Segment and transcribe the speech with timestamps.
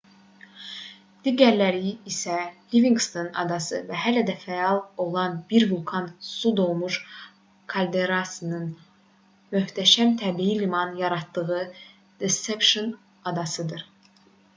[1.25, 2.37] digərləri isə
[2.71, 6.97] livinqston adası və hələ də fəal olan bir vulkanın su dolmuş
[7.75, 8.65] kalderasının
[9.55, 11.61] möhtəşəm təbii liman yaratdığı
[12.27, 12.93] deception
[13.33, 13.87] adasıdır